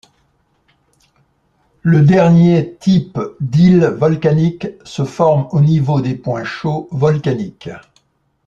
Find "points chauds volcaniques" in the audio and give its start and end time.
6.15-7.69